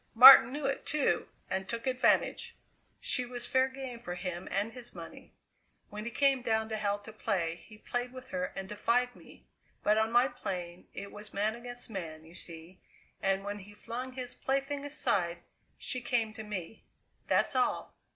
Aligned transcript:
Martin 0.15 0.51
knew 0.51 0.65
it, 0.65 0.83
too, 0.83 1.29
and 1.47 1.69
took 1.69 1.85
advantage. 1.85 2.55
She 2.99 3.23
was 3.23 3.45
fair 3.45 3.67
game 3.67 3.99
for 3.99 4.15
him 4.15 4.47
and 4.49 4.73
his 4.73 4.95
money. 4.95 5.35
When 5.91 6.05
he 6.05 6.09
came 6.09 6.41
down 6.41 6.69
to 6.69 6.75
hell 6.75 6.97
to 6.97 7.13
play, 7.13 7.57
he 7.67 7.77
played 7.77 8.11
with 8.11 8.29
her 8.29 8.45
and 8.55 8.67
defied 8.67 9.15
me. 9.15 9.45
But 9.83 9.99
on 9.99 10.11
my 10.11 10.27
plane 10.27 10.87
it 10.95 11.11
was 11.11 11.35
man 11.35 11.53
against 11.55 11.87
man, 11.87 12.25
you 12.25 12.33
see, 12.33 12.79
and 13.21 13.43
when 13.43 13.59
he 13.59 13.75
flung 13.75 14.13
his 14.13 14.33
plaything 14.33 14.83
aside, 14.85 15.43
she 15.77 16.01
came 16.01 16.33
to 16.33 16.41
me; 16.41 16.83
that's 17.27 17.55
all! 17.55 17.93